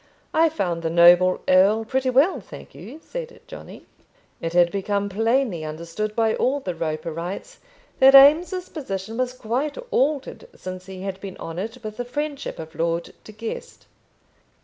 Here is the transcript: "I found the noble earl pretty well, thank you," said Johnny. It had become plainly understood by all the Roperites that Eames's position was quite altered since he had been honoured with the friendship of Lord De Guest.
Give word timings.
"I 0.33 0.49
found 0.49 0.81
the 0.81 0.89
noble 0.89 1.41
earl 1.47 1.85
pretty 1.85 2.09
well, 2.09 2.39
thank 2.41 2.73
you," 2.73 2.99
said 3.03 3.39
Johnny. 3.45 3.85
It 4.41 4.53
had 4.53 4.71
become 4.71 5.09
plainly 5.09 5.63
understood 5.63 6.15
by 6.15 6.33
all 6.33 6.59
the 6.59 6.73
Roperites 6.73 7.59
that 7.99 8.15
Eames's 8.15 8.67
position 8.69 9.15
was 9.17 9.31
quite 9.31 9.77
altered 9.91 10.47
since 10.55 10.87
he 10.87 11.03
had 11.03 11.21
been 11.21 11.37
honoured 11.37 11.83
with 11.83 11.97
the 11.97 12.05
friendship 12.05 12.57
of 12.57 12.73
Lord 12.73 13.13
De 13.23 13.31
Guest. 13.31 13.85